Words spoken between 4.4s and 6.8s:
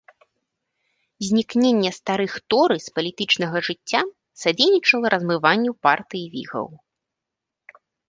садзейнічала размыванню партыі вігаў.